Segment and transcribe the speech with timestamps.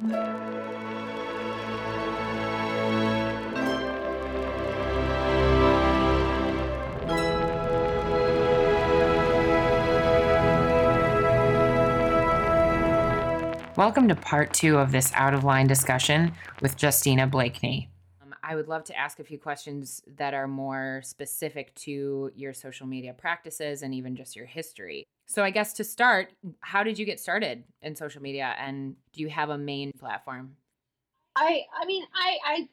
[0.00, 0.16] Welcome
[14.08, 16.32] to part two of this out of line discussion
[16.62, 17.90] with Justina Blakeney.
[18.50, 22.84] I would love to ask a few questions that are more specific to your social
[22.84, 25.04] media practices and even just your history.
[25.28, 29.20] So, I guess to start, how did you get started in social media and do
[29.20, 30.56] you have a main platform?
[31.36, 32.68] I I mean I I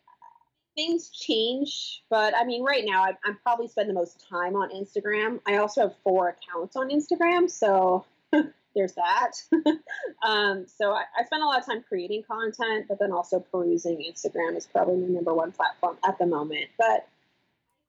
[0.75, 4.71] things change, but I mean right now I, I'm probably spend the most time on
[4.71, 5.39] Instagram.
[5.45, 8.03] I also have four accounts on Instagram, so
[8.77, 9.31] there's that.
[10.23, 13.97] um, so I, I spend a lot of time creating content, but then also perusing
[13.97, 16.67] Instagram is probably my number one platform at the moment.
[16.77, 17.07] But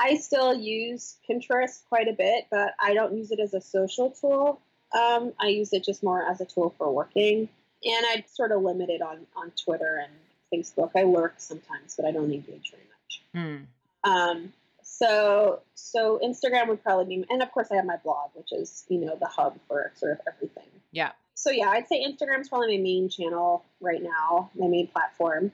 [0.00, 4.10] I still use Pinterest quite a bit, but I don't use it as a social
[4.10, 4.60] tool.
[4.98, 7.48] Um, I use it just more as a tool for working.
[7.84, 10.12] And I sort of limit it on, on Twitter and
[10.52, 10.92] Facebook.
[10.96, 13.22] I lurk sometimes, but I don't engage very much.
[13.34, 14.10] Hmm.
[14.10, 14.52] Um,
[14.98, 18.84] so so Instagram would probably be, and of course I have my blog, which is
[18.88, 20.68] you know the hub for sort of everything.
[20.90, 21.12] Yeah.
[21.34, 25.52] So yeah, I'd say Instagram's probably my main channel right now, my main platform.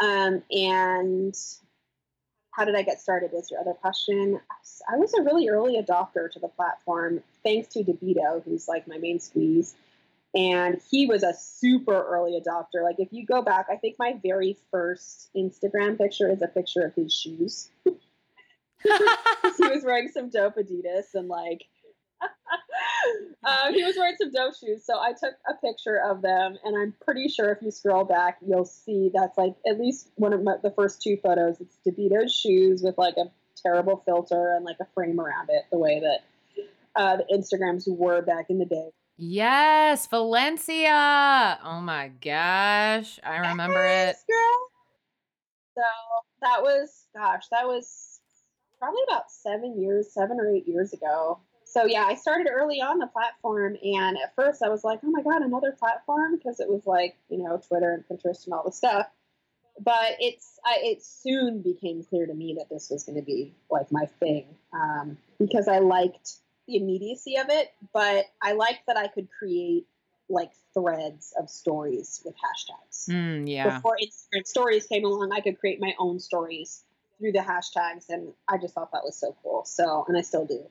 [0.00, 1.36] Um, and
[2.52, 3.30] how did I get started?
[3.32, 4.40] Was your other question?
[4.92, 8.98] I was a really early adopter to the platform, thanks to DeVito, who's like my
[8.98, 9.76] main squeeze.
[10.34, 12.82] And he was a super early adopter.
[12.82, 16.82] Like, if you go back, I think my very first Instagram picture is a picture
[16.82, 17.68] of his shoes.
[19.58, 21.62] he was wearing some dope Adidas and like
[23.44, 26.76] um, he was wearing some dope shoes, so I took a picture of them, and
[26.76, 30.42] I'm pretty sure if you scroll back, you'll see that's like at least one of
[30.42, 31.60] my, the first two photos.
[31.60, 33.30] It's DeVito's shoes with like a
[33.62, 36.64] terrible filter and like a frame around it, the way that
[36.96, 38.90] uh, the Instagrams were back in the day.
[39.16, 41.58] Yes, Valencia.
[41.62, 44.32] Oh my gosh, I remember yes, it.
[44.32, 44.68] Girl.
[45.76, 45.82] So
[46.42, 48.09] that was, gosh, that was
[48.80, 51.38] probably about seven years, seven or eight years ago
[51.70, 55.10] so yeah, I started early on the platform, and at first I was like, oh
[55.10, 58.64] my god, another platform because it was like you know Twitter and Pinterest and all
[58.64, 59.06] the stuff.
[59.78, 63.54] But it's I, it soon became clear to me that this was going to be
[63.70, 68.96] like my thing um, because I liked the immediacy of it, but I liked that
[68.96, 69.86] I could create
[70.28, 73.08] like threads of stories with hashtags.
[73.08, 73.76] Mm, yeah.
[73.76, 76.82] Before Instagram stories came along, I could create my own stories
[77.20, 79.64] through the hashtags, and I just thought that was so cool.
[79.64, 80.64] So, and I still do.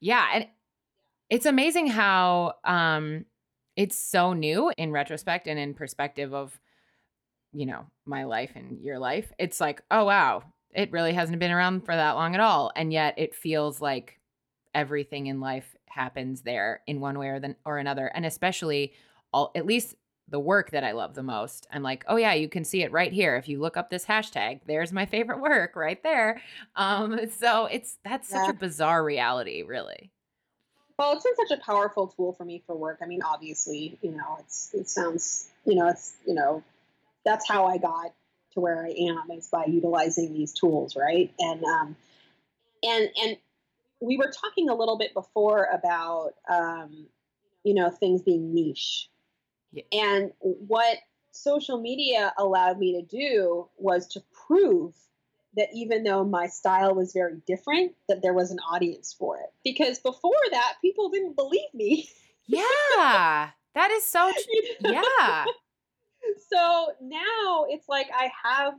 [0.00, 0.46] Yeah, and
[1.30, 3.24] it's amazing how um
[3.76, 6.58] it's so new in retrospect and in perspective of
[7.52, 9.32] you know, my life and your life.
[9.38, 10.42] It's like, oh wow,
[10.74, 14.20] it really hasn't been around for that long at all and yet it feels like
[14.74, 18.92] everything in life happens there in one way or then or another and especially
[19.32, 19.94] all at least
[20.30, 21.66] the work that I love the most.
[21.72, 23.36] I'm like, oh yeah, you can see it right here.
[23.36, 26.40] If you look up this hashtag, there's my favorite work right there.
[26.76, 28.46] Um, so it's that's yeah.
[28.46, 30.10] such a bizarre reality, really.
[30.98, 32.98] Well, it's been such a powerful tool for me for work.
[33.02, 36.62] I mean, obviously, you know, it's it sounds, you know, it's you know,
[37.24, 38.12] that's how I got
[38.54, 41.32] to where I am is by utilizing these tools, right?
[41.38, 41.96] And um,
[42.82, 43.36] and and
[44.00, 47.06] we were talking a little bit before about um,
[47.64, 49.08] you know things being niche
[49.72, 49.82] yeah.
[49.92, 50.98] And what
[51.32, 54.94] social media allowed me to do was to prove
[55.56, 59.52] that even though my style was very different, that there was an audience for it.
[59.64, 62.08] Because before that, people didn't believe me.
[62.50, 64.32] Yeah, that is so.
[64.32, 65.44] Tr- yeah.
[66.48, 68.74] So now it's like I have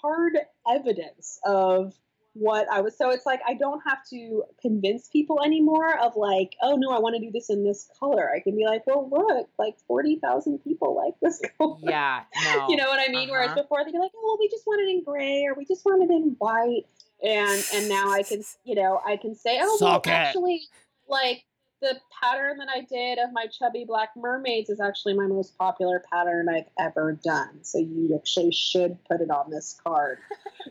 [0.00, 0.38] hard
[0.70, 1.94] evidence of
[2.34, 2.96] what I was.
[2.96, 6.98] So it's like I don't have to convince people anymore of like, oh no, I
[6.98, 8.30] want to do this in this color.
[8.34, 11.78] I can be like, well, look, like forty thousand people like this color.
[11.82, 12.68] Yeah, no.
[12.68, 13.28] you know what I mean?
[13.28, 13.32] Uh-huh.
[13.32, 15.64] Whereas before they'd be like, oh, well, we just want it in gray or we
[15.66, 16.84] just want it in white.
[17.22, 20.18] And and now I can, you know, I can say, oh, Suck well, it.
[20.18, 20.62] actually,
[21.08, 21.44] like
[21.82, 26.02] the pattern that I did of my chubby black mermaids is actually my most popular
[26.12, 27.62] pattern I've ever done.
[27.62, 30.18] So you actually should put it on this card.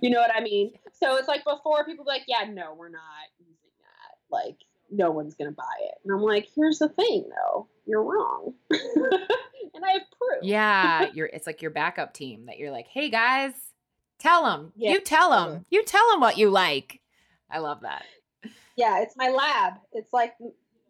[0.02, 0.72] you know what I mean?
[1.02, 3.02] So it's like before people like, yeah, no, we're not
[3.40, 4.18] using that.
[4.30, 4.58] Like
[4.92, 5.96] no one's gonna buy it.
[6.04, 8.54] And I'm like, here's the thing though, you're wrong.
[8.70, 10.44] and I have proof.
[10.44, 13.54] Yeah, you're it's like your backup team that you're like, hey guys,
[14.20, 14.74] tell them.
[14.76, 15.66] Yeah, you tell them.
[15.70, 17.02] You tell them what you like.
[17.50, 18.04] I love that.
[18.78, 19.74] Yeah, it's my lab.
[19.94, 20.34] It's like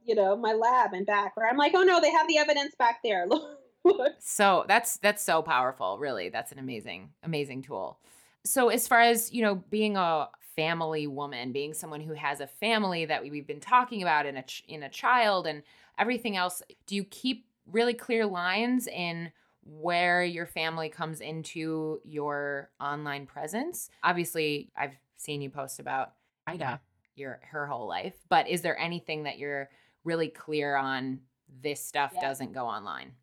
[0.03, 2.75] you know, my lab and back where I'm like, oh no, they have the evidence
[2.75, 3.27] back there.
[3.83, 4.13] Look.
[4.19, 6.29] so that's that's so powerful, really.
[6.29, 7.99] That's an amazing, amazing tool.
[8.45, 12.47] So as far as, you know, being a family woman, being someone who has a
[12.47, 15.63] family that we've been talking about in a in a child and
[15.97, 19.31] everything else, do you keep really clear lines in
[19.63, 23.89] where your family comes into your online presence.
[24.03, 26.13] Obviously, I've seen you post about
[26.47, 26.81] Ida
[27.15, 29.69] your her whole life, but is there anything that you're
[30.03, 31.21] really clear on
[31.61, 32.21] this stuff Yeah.
[32.21, 33.13] doesn't go online?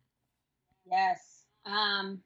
[0.85, 1.45] Yes.
[1.65, 2.23] Um,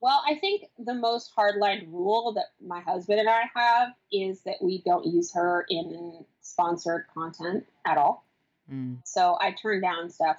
[0.00, 4.56] well, I think the most hardline rule that my husband and I have is that
[4.60, 8.26] we don't use her in sponsored content at all.
[8.70, 8.98] Mm.
[9.04, 10.36] So I turn down stuff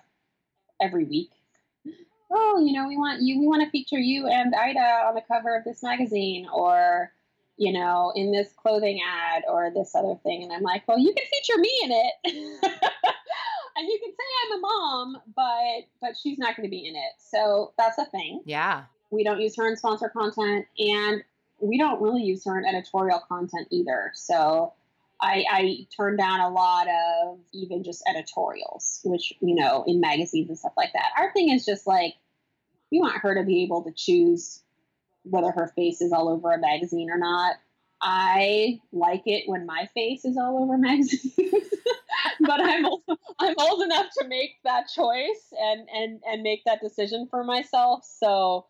[0.82, 1.32] every week.
[2.30, 5.22] Oh, you know, we want you, we want to feature you and Ida on the
[5.22, 7.12] cover of this magazine or,
[7.56, 10.44] you know, in this clothing ad or this other thing.
[10.44, 12.14] And I'm like, well, you can feature me in it.
[13.78, 16.96] and you can say I'm a mom, but but she's not going to be in
[16.96, 17.14] it.
[17.18, 18.42] So that's a thing.
[18.46, 18.84] Yeah.
[19.10, 21.24] We don't use her in sponsor content, and
[21.60, 24.12] we don't really use her in editorial content either.
[24.14, 24.74] So
[25.22, 30.50] I, I turn down a lot of even just editorials, which, you know, in magazines
[30.50, 31.10] and stuff like that.
[31.18, 32.14] Our thing is just like,
[32.92, 34.62] we want her to be able to choose
[35.24, 37.56] whether her face is all over a magazine or not.
[38.02, 41.34] I like it when my face is all over magazines,
[42.42, 43.02] but I'm old,
[43.40, 48.06] I'm old enough to make that choice and and and make that decision for myself.
[48.06, 48.68] So,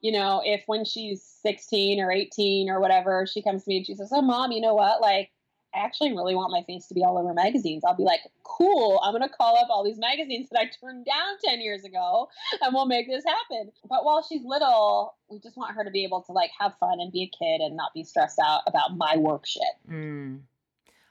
[0.00, 3.86] you know, if when she's 16 or 18 or whatever, she comes to me and
[3.86, 5.00] she says, "Oh, mom, you know what?
[5.00, 5.30] Like,
[5.74, 9.00] I actually really want my face to be all over magazines." I'll be like, "Cool,
[9.02, 12.28] I'm gonna call up all these magazines that I turned down 10 years ago,
[12.62, 16.04] and we'll make this happen." But while she's little, we just want her to be
[16.04, 18.96] able to like have fun and be a kid and not be stressed out about
[18.96, 19.62] my work shit.
[19.88, 20.40] Mm.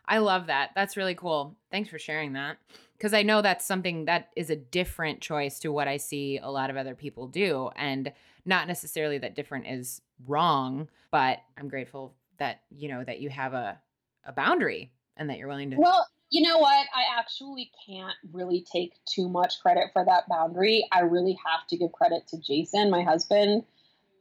[0.09, 0.71] I love that.
[0.75, 1.55] That's really cool.
[1.69, 2.57] Thanks for sharing that.
[2.97, 6.49] Because I know that's something that is a different choice to what I see a
[6.49, 7.69] lot of other people do.
[7.75, 8.11] And
[8.45, 13.53] not necessarily that different is wrong, but I'm grateful that, you know, that you have
[13.53, 13.79] a,
[14.25, 15.77] a boundary and that you're willing to.
[15.77, 16.87] Well, you know what?
[16.95, 20.87] I actually can't really take too much credit for that boundary.
[20.91, 23.63] I really have to give credit to Jason, my husband,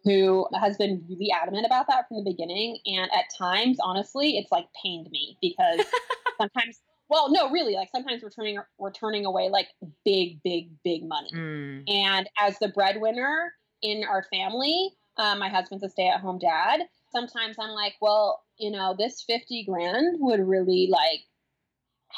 [0.04, 2.78] who has been really adamant about that from the beginning.
[2.86, 5.84] And at times, honestly, it's like pained me because
[6.40, 6.80] sometimes,
[7.10, 9.68] well, no, really, like sometimes we're turning we're turning away like
[10.04, 11.30] big, big, big money.
[11.34, 13.52] Mm, And as the breadwinner
[13.82, 16.80] in our family, um, my husband's a stay at home dad.
[17.10, 21.20] Sometimes I'm like, well, you know, this 50 grand would really like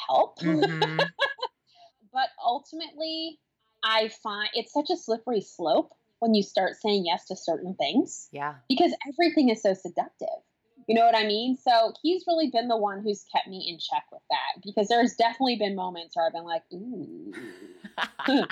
[0.09, 0.39] help.
[0.41, 0.99] mhm.
[2.12, 3.39] but ultimately,
[3.83, 8.29] I find it's such a slippery slope when you start saying yes to certain things
[8.33, 8.55] Yeah.
[8.69, 10.29] because everything is so seductive.
[10.87, 11.57] You know what I mean?
[11.57, 15.15] So he's really been the one who's kept me in check with that because there's
[15.15, 17.33] definitely been moments where I've been like, ooh,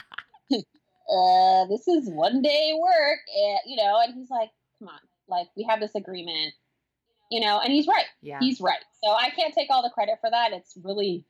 [1.11, 5.49] uh, this is one day work, and, you know, and he's like, come on, like
[5.57, 6.55] we have this agreement,
[7.31, 8.07] you know, and he's right.
[8.23, 8.39] yeah.
[8.41, 8.83] He's right.
[9.03, 10.53] So I can't take all the credit for that.
[10.53, 11.25] It's really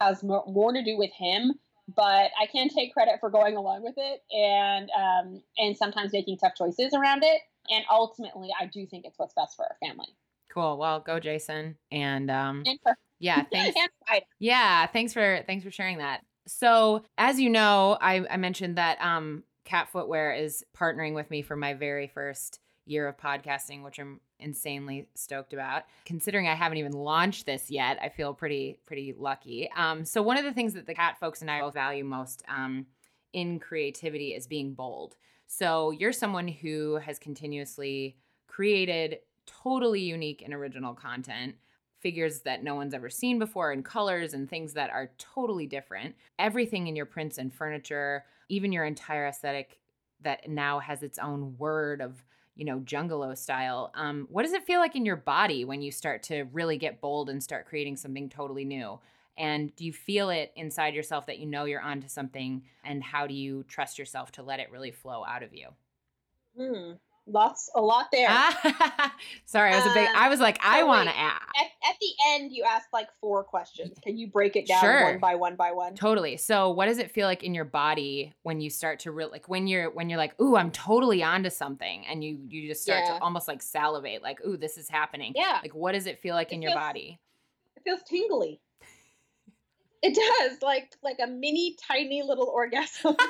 [0.00, 1.52] has more, more to do with him,
[1.94, 6.38] but I can take credit for going along with it and um, and sometimes making
[6.38, 7.40] tough choices around it.
[7.70, 10.08] And ultimately, I do think it's what's best for our family.
[10.52, 10.78] cool.
[10.78, 11.76] Well, go, Jason.
[11.92, 13.78] And um, And for yeah, thanks.
[13.78, 16.22] and Yeah, thanks for thanks for sharing that.
[16.46, 21.42] So, as you know, I, I mentioned that um, Cat Footwear is partnering with me
[21.42, 25.84] for my very first year of podcasting, which I'm insanely stoked about.
[26.04, 29.70] Considering I haven't even launched this yet, I feel pretty pretty lucky.
[29.76, 32.42] Um, so, one of the things that the Cat folks and I both value most
[32.48, 32.86] um,
[33.32, 35.16] in creativity is being bold.
[35.46, 41.56] So, you're someone who has continuously created totally unique and original content
[42.00, 46.14] figures that no one's ever seen before and colors and things that are totally different.
[46.38, 49.78] Everything in your prints and furniture, even your entire aesthetic
[50.22, 52.22] that now has its own word of,
[52.56, 53.90] you know, jungalow style.
[53.94, 57.00] Um, what does it feel like in your body when you start to really get
[57.00, 58.98] bold and start creating something totally new?
[59.36, 62.62] And do you feel it inside yourself that you know you're onto something?
[62.84, 65.68] And how do you trust yourself to let it really flow out of you?
[66.56, 66.92] Hmm.
[67.32, 68.26] Lots, a lot there.
[68.28, 70.08] Ah, sorry, I was a big.
[70.08, 71.42] Um, I was like, I so want to ask.
[71.60, 73.96] At, at the end, you asked like four questions.
[74.02, 75.04] Can you break it down Sure.
[75.04, 75.94] one by one by one?
[75.94, 76.36] Totally.
[76.38, 79.48] So, what does it feel like in your body when you start to really like
[79.48, 83.04] when you're when you're like, "Ooh, I'm totally onto something," and you you just start
[83.06, 83.18] Yeah.
[83.18, 85.60] to almost like salivate, like, "Ooh, this is happening." Yeah.
[85.62, 87.20] Like, what does it feel like It in your body?
[87.76, 88.60] It feels tingly.
[90.02, 93.14] It does, like like a mini tiny little orgasm.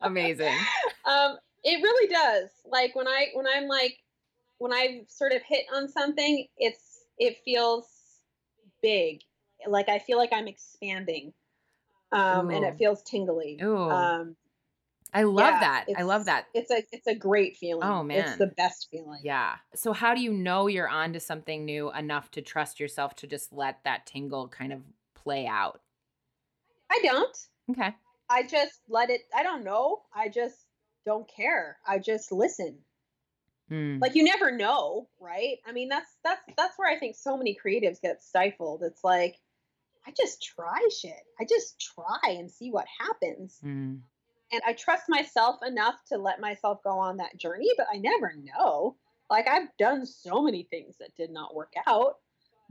[0.00, 0.54] Amazing.
[1.04, 2.50] um, it really does.
[2.64, 3.98] Like when I when I'm like
[4.58, 7.86] when I've sort of hit on something, it's it feels
[8.82, 9.20] big.
[9.66, 11.32] Like I feel like I'm expanding.
[12.12, 13.58] Um, and it feels tingly.
[13.62, 13.88] Ooh.
[13.88, 14.36] Um,
[15.12, 15.86] I love yeah, that.
[15.96, 16.46] I love that.
[16.54, 17.88] It's a it's a great feeling.
[17.88, 18.18] Oh, man.
[18.18, 19.20] it's the best feeling.
[19.24, 19.56] Yeah.
[19.74, 23.52] So, how do you know you're onto something new enough to trust yourself to just
[23.52, 24.80] let that tingle kind of
[25.14, 25.80] play out?
[26.90, 27.36] I don't.
[27.70, 27.94] Okay.
[28.28, 29.22] I just let it.
[29.34, 30.02] I don't know.
[30.14, 30.66] I just
[31.04, 31.78] don't care.
[31.86, 32.78] I just listen.
[33.70, 34.00] Mm.
[34.00, 35.58] Like you never know, right?
[35.66, 38.82] I mean, that's that's that's where I think so many creatives get stifled.
[38.82, 39.36] It's like
[40.06, 41.22] I just try shit.
[41.40, 43.58] I just try and see what happens.
[43.64, 44.00] Mm.
[44.52, 48.34] And I trust myself enough to let myself go on that journey, but I never
[48.42, 48.96] know.
[49.30, 52.16] Like I've done so many things that did not work out,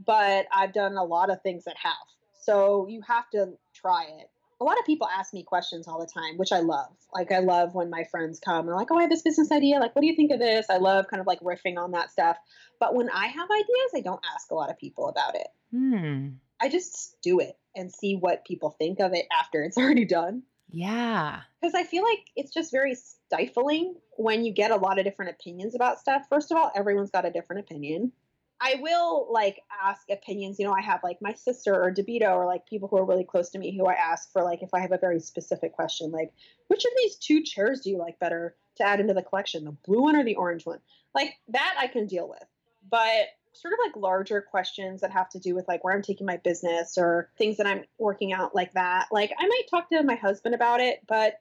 [0.04, 1.94] but I've done a lot of things that have.
[2.42, 4.30] So you have to try it.
[4.60, 6.90] A lot of people ask me questions all the time, which I love.
[7.14, 9.50] Like I love when my friends come and are like, "Oh, I have this business
[9.50, 9.78] idea.
[9.78, 12.10] Like, what do you think of this?" I love kind of like riffing on that
[12.10, 12.36] stuff.
[12.78, 15.48] But when I have ideas, I don't ask a lot of people about it.
[15.70, 16.28] Hmm.
[16.60, 20.42] I just do it and see what people think of it after it's already done.
[20.72, 21.40] Yeah.
[21.60, 25.32] Because I feel like it's just very stifling when you get a lot of different
[25.32, 26.26] opinions about stuff.
[26.28, 28.12] First of all, everyone's got a different opinion.
[28.60, 30.58] I will like ask opinions.
[30.58, 33.24] You know, I have like my sister or Debito or like people who are really
[33.24, 36.10] close to me who I ask for like if I have a very specific question,
[36.10, 36.32] like
[36.68, 39.72] which of these two chairs do you like better to add into the collection, the
[39.72, 40.80] blue one or the orange one?
[41.14, 42.44] Like that I can deal with.
[42.90, 46.26] But sort of like larger questions that have to do with like where I'm taking
[46.26, 49.08] my business or things that I'm working out like that.
[49.10, 51.40] Like I might talk to my husband about it, but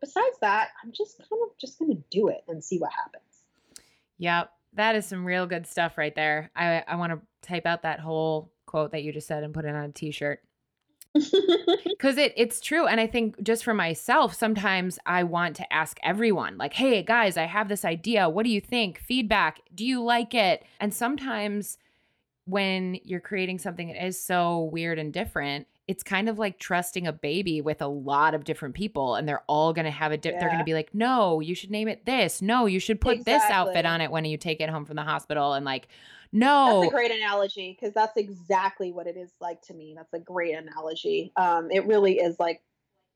[0.00, 3.22] besides that, I'm just kind of just going to do it and see what happens.
[4.18, 4.50] Yep.
[4.74, 6.50] That is some real good stuff right there.
[6.56, 9.64] I, I want to type out that whole quote that you just said and put
[9.64, 10.40] it on a t-shirt.
[12.00, 15.96] Cuz it it's true and I think just for myself sometimes I want to ask
[16.02, 18.28] everyone like, "Hey guys, I have this idea.
[18.28, 18.98] What do you think?
[18.98, 19.60] Feedback.
[19.72, 21.78] Do you like it?" And sometimes
[22.46, 27.06] when you're creating something that is so weird and different, it's kind of like trusting
[27.06, 30.16] a baby with a lot of different people and they're all going to have a
[30.16, 32.40] di- they're going to be like, "No, you should name it this.
[32.40, 35.02] No, you should put this outfit on it when you take it home from the
[35.02, 35.88] hospital." And like,
[36.34, 39.94] no That's a great analogy because that's exactly what it is like to me.
[39.96, 41.32] That's a great analogy.
[41.36, 42.60] Um, it really is like,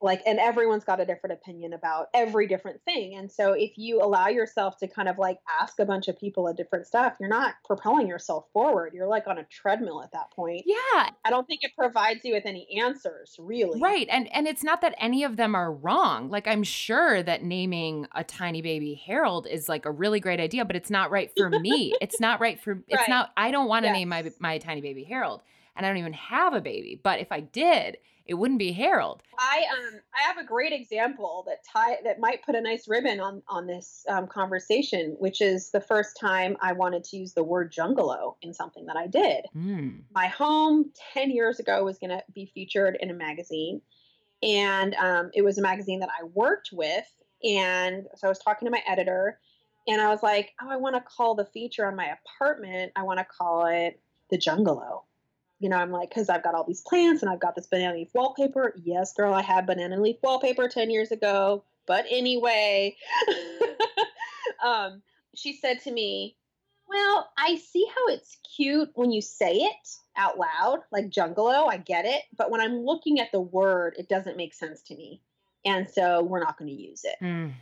[0.00, 3.17] like, and everyone's got a different opinion about every different thing.
[3.17, 6.47] And so if you allow yourself to kind of like ask a bunch of people
[6.47, 8.93] a different stuff, you're not propelling yourself forward.
[8.95, 10.62] You're like on a treadmill at that point.
[10.67, 13.81] yeah, I don't think it provides you with any answers, really.
[13.81, 14.07] Right.
[14.11, 16.31] And and it's not that any of them are wrong.
[16.31, 20.64] Like I'm sure that naming a tiny baby Harold is like a really great idea,
[20.64, 21.93] but it's not right for me.
[22.00, 23.09] it's not right for it's Right.
[23.09, 25.43] not I don't want to name my my tiny baby Harold.
[25.76, 27.00] And I don't even have a baby.
[27.02, 27.99] But if I did,
[28.29, 29.23] it wouldn't be Harold.
[29.39, 33.19] I um I have a great example that tie that might put a nice ribbon
[33.19, 37.43] on on this um, conversation, which is the first time I wanted to use the
[37.43, 39.47] word jungalow in something that I did.
[39.57, 40.03] Mm.
[40.15, 43.81] My home ten years ago was going to be featured in a magazine,
[44.43, 47.07] and um, it was a magazine that I worked with,
[47.43, 49.41] and so I was talking to my editor,
[49.89, 52.93] and I was like, oh, I want to call the feature on my apartment.
[52.95, 53.99] I want to call it
[54.31, 55.05] the jungalow
[55.59, 57.95] you know, I'm like, because I've got all these plants and I've got this banana
[57.95, 58.75] leaf wallpaper.
[58.83, 61.65] Yes, girl, I had banana leaf wallpaper 10 years ago.
[61.87, 62.97] But anyway,
[64.65, 65.03] um,
[65.35, 66.37] she said to me,
[66.88, 71.67] Well, I see how it's cute when you say it out loud, like jungalow.
[71.67, 72.23] I get it.
[72.37, 75.23] But when I'm looking at the word, it doesn't make sense to me.
[75.65, 77.17] And so we're not going to use it.
[77.23, 77.55] Mm.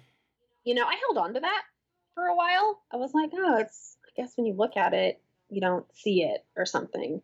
[0.64, 1.62] You know, I held on to that
[2.14, 2.82] for a while.
[2.92, 6.24] I was like, Oh, it's, I guess when you look at it, you don't see
[6.24, 7.22] it or something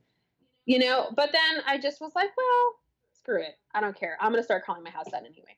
[0.67, 2.75] you know but then i just was like well
[3.13, 5.57] screw it i don't care i'm going to start calling my house that anyway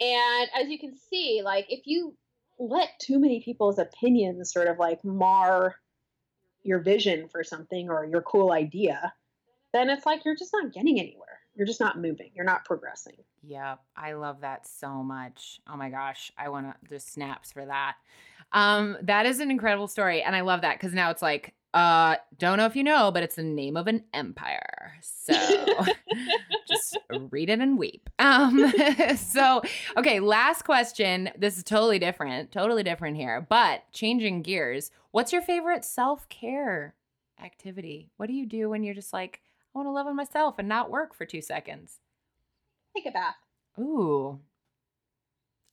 [0.00, 2.14] and as you can see like if you
[2.58, 5.76] let too many people's opinions sort of like mar
[6.62, 9.12] your vision for something or your cool idea
[9.72, 13.16] then it's like you're just not getting anywhere you're just not moving you're not progressing
[13.46, 13.80] Yep.
[13.96, 15.60] I love that so much.
[15.68, 16.32] Oh my gosh.
[16.36, 17.96] I want to just snaps for that.
[18.52, 20.22] Um, that is an incredible story.
[20.22, 23.22] And I love that because now it's like, uh, don't know if you know, but
[23.22, 24.94] it's the name of an empire.
[25.02, 25.34] So
[26.68, 26.98] just
[27.30, 28.08] read it and weep.
[28.18, 28.72] Um,
[29.16, 29.62] so
[29.96, 31.30] okay, last question.
[31.38, 34.90] This is totally different, totally different here, but changing gears.
[35.10, 36.94] What's your favorite self-care
[37.42, 38.10] activity?
[38.16, 39.40] What do you do when you're just like,
[39.74, 42.00] I want to love on myself and not work for two seconds?
[42.96, 43.36] take a bath
[43.78, 44.40] Ooh.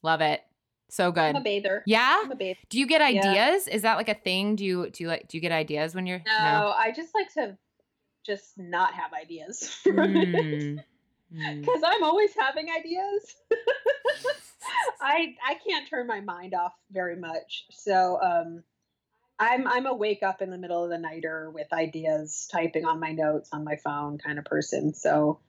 [0.04, 0.44] Love it.
[0.89, 1.22] So good.
[1.22, 2.22] i'm a bather Yeah?
[2.24, 3.22] i'm a bather Do you get Yeah.
[3.30, 3.68] ideas?
[3.68, 4.56] Is that like a thing?
[4.56, 7.32] Do you do you like do you get ideas when you're no i just like
[7.34, 7.58] to
[8.25, 10.84] just not have ideas Mm.
[11.34, 11.62] Mm.
[11.62, 13.36] because I'm always having ideas.
[15.01, 18.63] I I can't turn my mind off very much, so um,
[19.39, 23.00] I'm I'm a wake up in the middle of the nighter with ideas, typing on
[23.00, 24.94] my notes on my phone kind of person.
[24.94, 25.39] So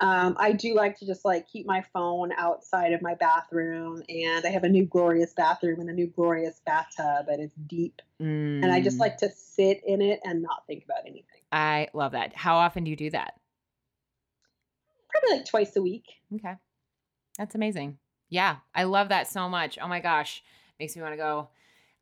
[0.00, 4.44] um, I do like to just like keep my phone outside of my bathroom, and
[4.44, 8.72] I have a new glorious bathroom and a new glorious bathtub, and it's deep, and
[8.72, 9.00] I just Mm.
[9.00, 11.40] like to sit in it and not think about anything.
[11.52, 12.34] I love that.
[12.34, 13.34] How often do you do that?
[15.08, 16.04] Probably like twice a week.
[16.34, 16.54] Okay.
[17.38, 17.98] That's amazing.
[18.28, 19.78] Yeah, I love that so much.
[19.80, 20.42] Oh my gosh,
[20.80, 21.48] makes me want to go.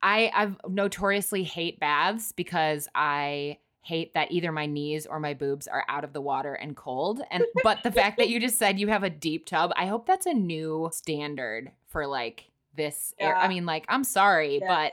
[0.02, 5.68] I I've notoriously hate baths because I hate that either my knees or my boobs
[5.68, 7.22] are out of the water and cold.
[7.30, 10.06] And but the fact that you just said you have a deep tub, I hope
[10.06, 13.14] that's a new standard for like this.
[13.20, 13.34] Yeah.
[13.36, 14.62] I mean, like I'm sorry, yes.
[14.66, 14.92] but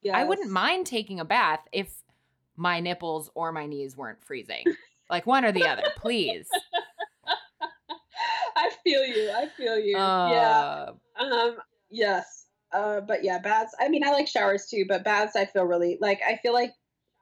[0.00, 0.14] yes.
[0.16, 2.02] I wouldn't mind taking a bath if
[2.56, 4.64] my nipples or my knees weren't freezing.
[5.10, 6.48] like one or the other, please.
[8.56, 9.30] I feel you.
[9.30, 9.98] I feel you.
[9.98, 10.86] Uh, yeah.
[11.20, 11.56] Um.
[11.90, 12.46] Yes.
[12.72, 13.02] Uh.
[13.02, 13.74] But yeah, baths.
[13.78, 16.72] I mean, I like showers too, but baths, I feel really like I feel like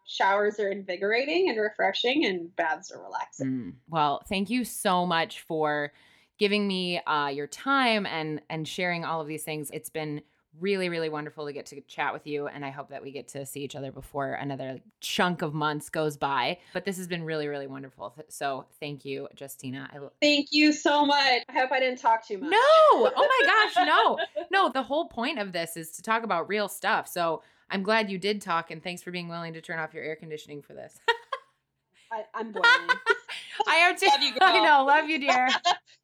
[0.06, 3.46] showers are invigorating and refreshing, and baths are relaxing.
[3.46, 3.72] Mm.
[3.88, 5.92] Well, thank you so much for
[6.38, 9.70] giving me uh, your time and and sharing all of these things.
[9.72, 10.22] It's been
[10.60, 12.46] really, really wonderful to get to chat with you.
[12.46, 15.88] And I hope that we get to see each other before another chunk of months
[15.88, 16.58] goes by.
[16.72, 18.14] But this has been really, really wonderful.
[18.28, 19.88] So thank you, Justina.
[19.92, 21.42] I thank you so much.
[21.48, 22.50] I hope I didn't talk too much.
[22.50, 22.58] No.
[22.58, 23.86] Oh my gosh.
[23.86, 24.18] No.
[24.50, 24.70] no.
[24.70, 27.08] The whole point of this is to talk about real stuff.
[27.08, 28.70] So I'm glad you did talk.
[28.70, 30.98] And thanks for being willing to turn off your air conditioning for this.
[32.12, 32.66] I, am boiling.
[33.66, 34.06] I am too.
[34.10, 34.48] Love you, girl.
[34.48, 34.84] I know.
[34.84, 35.48] Love you, dear.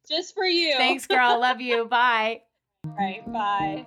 [0.09, 0.75] Just for you.
[0.77, 1.39] Thanks, girl.
[1.39, 1.85] Love you.
[1.85, 2.41] Bye.
[2.85, 3.31] All right.
[3.31, 3.85] Bye.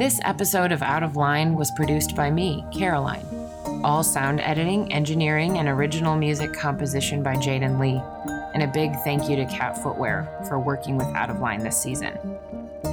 [0.00, 3.26] This episode of Out of Line was produced by me, Caroline.
[3.84, 8.00] All sound editing, engineering, and original music composition by Jaden Lee.
[8.54, 11.76] And a big thank you to Cat Footwear for working with Out of Line this
[11.76, 12.18] season.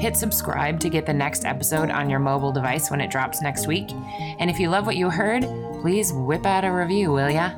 [0.01, 3.67] Hit subscribe to get the next episode on your mobile device when it drops next
[3.67, 3.89] week.
[4.37, 5.43] And if you love what you heard,
[5.79, 7.51] please whip out a review, will ya?